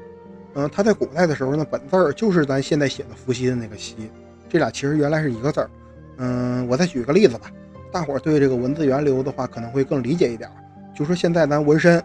[0.55, 4.11] 嗯，它在古代的时候呢，本字儿就是咱现在写的伏羲的那个羲，
[4.49, 5.71] 这俩其实原来是一个字儿。
[6.17, 7.51] 嗯，我再举个例子吧，
[7.93, 10.51] 大伙儿对这个文字源流的话可能会更理解一点。
[10.95, 12.03] 就说现在咱纹身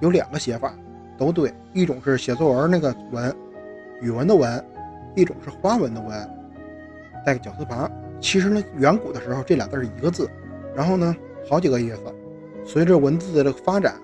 [0.00, 0.74] 有两个写法，
[1.18, 3.34] 都对，一种是写作文那个文，
[4.00, 4.62] 语文的文，
[5.14, 6.30] 一种是花纹的文，
[7.24, 7.90] 带个绞丝旁。
[8.20, 10.28] 其实呢，远古的时候这俩字是一个字，
[10.74, 11.16] 然后呢，
[11.48, 12.00] 好几个意思。
[12.64, 13.94] 随着文字的这个发展，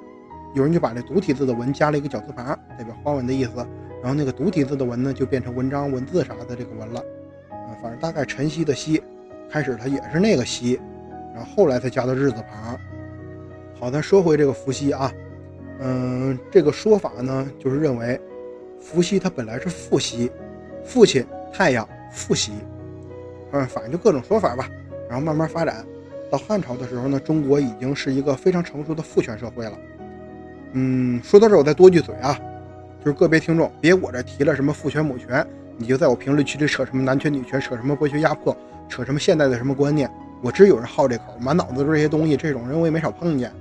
[0.55, 3.53] 有人就把这独体字的文加了一个绞丝旁，代表花纹的意思。
[4.03, 7.01] 然后那个独体字的文呢，就变成文章、文字啥的这个文了。
[7.51, 9.03] 啊，反正大概晨曦的曦，
[9.49, 10.81] 开始它也是那个曦，
[11.35, 12.79] 然后后来才加的日字旁。
[13.79, 15.13] 好，咱说回这个伏羲啊，
[15.81, 18.21] 嗯，这个说法呢，就是认为
[18.81, 20.31] 伏羲他本来是父羲，
[20.85, 22.53] 父亲太阳，父羲。
[23.53, 24.69] 嗯，反正就各种说法吧，
[25.09, 25.85] 然后慢慢发展，
[26.31, 29.79] 到汉朝的时候呢，中国已经是一个非常成熟的父权社会了。
[30.73, 32.39] 嗯，说到这我再多句嘴啊，
[33.05, 38.57] 就是个别听众别我这提了什么父权母权，你就在我评论区里扯什么男权女权，扯什么剥削压迫，
[38.89, 40.11] 扯什么现代的什么观念。
[40.43, 43.53] 我知有人好这口，满脑子都是这些东西，这种人我也没少碰见。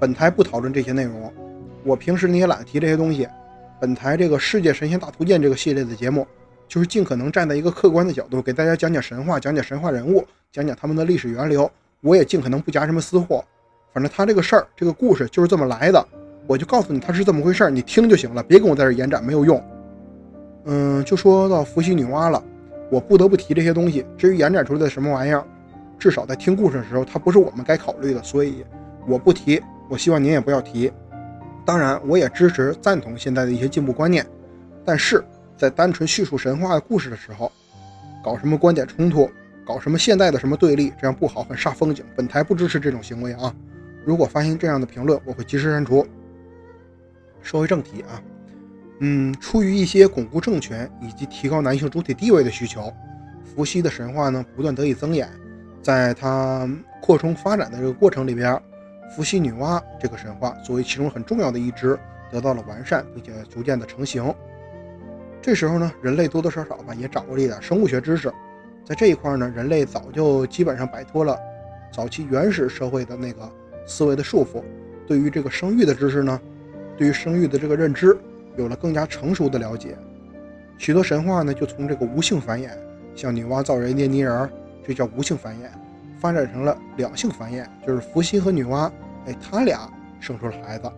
[0.00, 1.32] 本台不讨论这些内容，
[1.84, 3.28] 我平时你也懒得提这些东西。
[3.80, 6.26] 本台这个《世界神仙大图鉴》这个系列的节目，
[6.66, 11.70] 就是尽可能站在一个客观的角度，给大家讲讲神话，讲讲神话人物，讲讲他们的历史源流。
[12.00, 13.44] 我也尽可能不夹什么私货，
[13.92, 16.04] 反正他这个事儿，这个故事就是这么来的，
[16.48, 19.62] 我就告诉你他是这么回事儿，你听就行了，别跟我在这延展，没有用。
[20.64, 22.42] 嗯，就说到伏羲女娲了，
[22.90, 24.04] 我不得不提这些东西。
[24.16, 25.44] 至于延展出来的什么玩意儿，
[25.98, 28.64] 至少在听故事的时候，它不是我们该考虑的，所以
[29.06, 29.62] 我不提。
[29.90, 30.90] 我希望您也不要提。
[31.66, 34.26] 当然，我也支持赞同现在的一些进步观念，
[34.86, 35.22] 但是
[35.54, 37.52] 在单纯叙述神话故事的时候，
[38.24, 39.30] 搞什么观点冲突，
[39.66, 42.02] 搞什么现代的什么对立，这样不好，很煞风景。
[42.16, 43.54] 本台不支持这种行为啊！
[44.02, 46.06] 如果发现这样的评论，我会及时删除。
[47.42, 48.22] 说回正题啊，
[49.00, 52.92] 嗯，出于一些巩固政权以及提高男性主体地位的需求，
[53.44, 55.28] 伏羲的神话呢不断得以增演。
[55.82, 56.68] 在它
[57.00, 58.60] 扩充发展的这个过程里边，
[59.16, 61.98] 伏羲女娲这个神话作为其中很重要的一支，
[62.30, 64.34] 得到了完善，并且逐渐的成型。
[65.40, 68.30] 这时候呢，人类多多少少吧也掌握了一点生物学知识，
[68.84, 71.38] 在这一块呢，人类早就基本上摆脱了
[71.90, 73.50] 早期原始社会的那个
[73.86, 74.62] 思维的束缚，
[75.06, 76.38] 对于这个生育的知识呢，
[76.98, 78.14] 对于生育的这个认知
[78.56, 79.96] 有了更加成熟的了解。
[80.76, 82.68] 许多神话呢，就从这个无性繁衍，
[83.14, 84.50] 像女娲造人捏泥人。
[84.86, 85.68] 这叫无性繁衍，
[86.18, 88.90] 发展成了两性繁衍，就是伏羲和女娲，
[89.26, 89.86] 哎，他俩
[90.18, 90.90] 生出了孩子，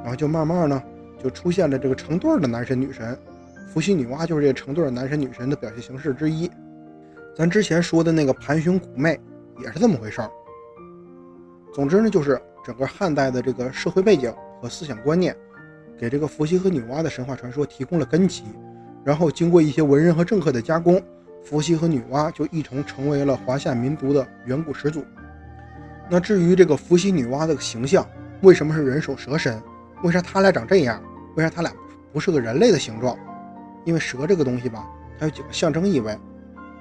[0.00, 0.82] 然后就慢慢呢，
[1.22, 3.14] 就出现了这个成对的男神女神，
[3.68, 6.50] 伏羲、女娲就是这成对的男神女神的表现形式之一。
[7.36, 9.20] 咱之前说的那个盘雄鼓媚
[9.60, 10.30] 也是这么回事儿。
[11.74, 15.36] 总之呢，就是整个汉代的这个社会背景和思想观念，
[15.98, 18.44] 给这个伏羲和女娲的神话传说提供了根基，
[19.04, 21.02] 然后经过一些文人和政客的加工。
[21.42, 25.04] 伏羲和女娲就一同成为了华夏民族的远古始祖。
[26.08, 28.06] 那至于这个伏羲、女娲的形象，
[28.42, 29.60] 为什么是人首蛇身？
[30.04, 31.02] 为啥他俩长这样？
[31.34, 31.72] 为啥他俩
[32.12, 33.18] 不是个人类的形状？
[33.84, 36.16] 因为蛇这个东西吧，它有几个象征意味。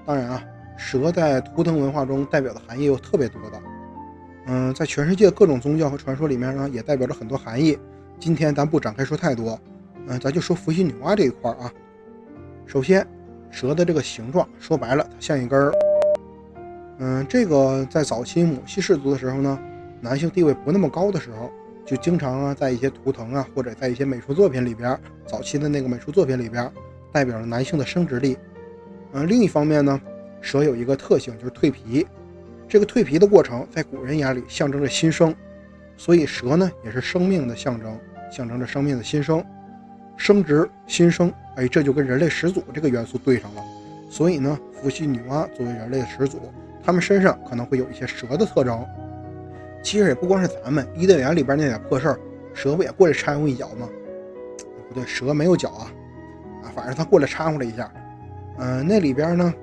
[0.06, 0.44] 当然啊，
[0.78, 3.60] 蛇在图腾文化中代表的含义又特别多的。
[4.48, 7.78] 嗯，在全世界各种宗教和传说里面呢，也代表着很多含义。
[8.20, 9.60] 今天咱不展开说太多，
[10.08, 11.72] 嗯，咱就说伏羲、女娲这一块啊。
[12.66, 13.06] 首先。
[13.54, 15.74] 蛇的这个形状，说白了，它像一根儿。
[17.00, 19.60] 嗯，这个在早期母系氏族的时候呢，
[20.00, 21.52] 男性地位不那么高的时候，
[21.86, 26.72] 就经常啊，在一些图腾啊，或者在一些美术作品里边，早期的那个美术作品里边，
[27.12, 28.38] 代表了男性的生殖力。
[29.12, 30.00] 嗯，另一方面呢，
[30.40, 32.08] 蛇有一个特性，就是蜕皮。
[32.72, 35.36] 这个蜕皮的过程，在古人眼里象征着新生，
[35.98, 38.00] 所以蛇呢，也是生命的象征，
[38.32, 39.44] 象征着生命的新生。
[40.16, 43.62] 生殖新生，哎，这就跟人类始祖这个元素对上了。
[44.10, 46.40] 所以呢，伏羲、女娲作为人类的始祖，
[46.82, 48.86] 他们身上可能会有一些蛇的特征。
[49.84, 52.20] 其实也不光是咱们伊甸园里边那点破事儿，
[52.54, 53.90] 蛇不也过来掺和一脚吗？
[54.88, 55.92] 不对，蛇没有脚啊，
[56.64, 57.92] 啊，反正他过来掺和了一下。
[58.60, 59.54] 嗯，那里边呢，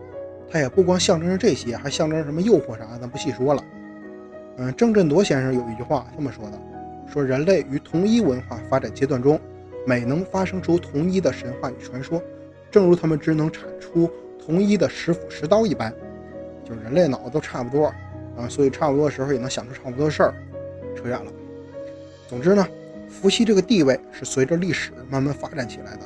[0.51, 3.65] 它也不光象征着这些，还象征什么诱惑啥，咱不细说了。
[4.57, 6.59] 嗯，郑振铎先生有一句话这么说的：
[7.13, 9.39] 说人类于同一文化发展阶段中。
[9.87, 12.23] 每能发生出同一的神话与传说，
[12.71, 15.91] 正如他们只能产出同一的石斧石刀一般，
[16.63, 17.87] 就是人类脑子都差不多
[18.37, 20.35] 啊，所以差不多的时候也能想出差不多的事儿。
[20.95, 21.33] 扯远了。
[22.29, 22.69] 总之呢，
[23.09, 26.01] 伏羲这个地位是随着历史慢慢发展起来的，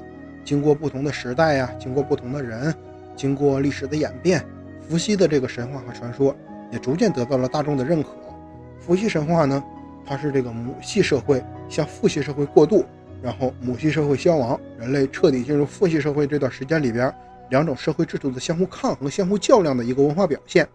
[0.45, 2.73] 经过不同的时代呀，经过不同的人，
[3.17, 4.45] 经过历史的演变，
[4.89, 6.37] 伏羲的这个神话和传说
[6.71, 8.11] 也逐渐得到了大众的认可。
[8.81, 9.63] 伏羲神话呢，
[10.05, 12.85] 它是这个母系社会向父系社会过渡。
[13.23, 17.15] 然后母系社会消亡，人类彻底进入父系社会这段时间里边，
[17.51, 20.69] 两种社会制度的相互抗衡、相互较量的一个文化表现。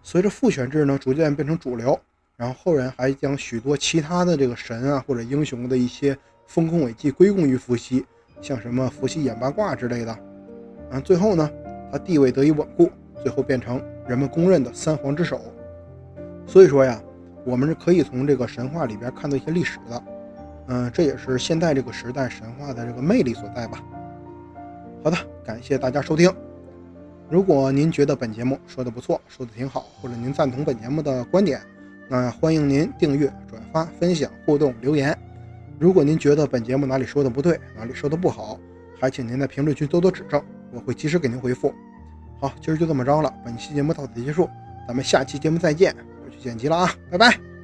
[0.00, 1.98] 随着父权制呢逐渐变成主流，
[2.36, 8.06] 然后后人还将许多其他的这个神啊或者英雄的一些丰功伟绩归功于伏羲，
[8.40, 10.16] 像什么伏羲演八卦之类的。
[10.90, 11.50] 嗯，最后呢，
[11.90, 12.90] 他地位得以稳固，
[13.22, 15.40] 最后变成人们公认的三皇之首。
[16.46, 17.00] 所以说呀，
[17.44, 20.02] 我们是可以从这个神话里边看到一些历史的。
[20.68, 23.82] 嗯，这也是现代这个时代神话的这个魅力所在吧。
[25.02, 26.32] 好的，感谢大家收听。
[27.28, 31.60] 如果您觉得本节目说的不错，说的挺好，或者您赞同本节目的观点，
[32.08, 35.16] 那欢迎您订阅、转发、分享、互动、留言。
[35.78, 38.58] 如果您觉得本节目哪里说的不对，哪里说的不好，
[39.00, 40.42] 还请您在评论区多多指正，
[40.76, 41.74] 我会及时给您回复。
[42.38, 44.48] 好，今儿就这么着了，本期节目到此结束，
[44.86, 47.55] 咱们下期节目再见，我去剪辑了啊，拜拜。